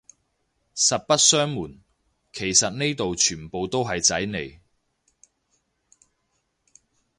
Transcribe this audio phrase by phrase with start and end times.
[0.75, 1.77] 實不相暪，
[2.33, 4.59] 其實呢度全部都係仔嚟